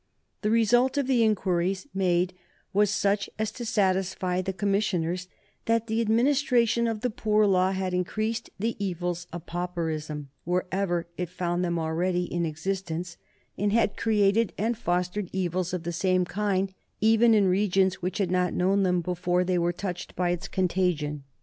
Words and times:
The 0.41 0.49
result 0.49 0.97
of 0.97 1.05
the 1.05 1.23
inquiries 1.23 1.85
made 1.93 2.33
was 2.73 2.89
such 2.89 3.29
as 3.37 3.51
to 3.51 3.63
satisfy 3.67 4.41
the 4.41 4.51
commissioners 4.51 5.27
that 5.65 5.85
the 5.85 6.01
administration 6.01 6.87
of 6.87 7.01
the 7.01 7.11
poor 7.11 7.45
law 7.45 7.71
had 7.71 7.93
increased 7.93 8.49
the 8.57 8.75
evils 8.83 9.27
of 9.31 9.45
pauperism, 9.45 10.31
wherever 10.43 11.07
it 11.17 11.29
found 11.29 11.63
them 11.63 11.77
already 11.77 12.23
in 12.23 12.47
existence, 12.47 13.17
and 13.59 13.71
had 13.73 13.95
created 13.95 14.53
and 14.57 14.75
fostered 14.75 15.29
evils 15.33 15.71
of 15.71 15.83
the 15.83 15.93
same 15.93 16.25
kind, 16.25 16.73
even 16.99 17.35
in 17.35 17.45
regions 17.47 18.01
which 18.01 18.17
had 18.17 18.31
not 18.31 18.55
known 18.55 18.81
them 18.81 19.01
before 19.01 19.43
they 19.43 19.59
were 19.59 19.71
touched 19.71 20.15
by 20.15 20.31
its 20.31 20.47
contagion. 20.47 21.25